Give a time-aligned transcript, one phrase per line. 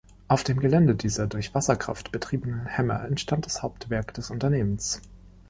[0.27, 4.99] Auf dem Gelände dieser durch Wasserkraft betriebenen Hämmer entstand das Hauptwerk des Unternehmens.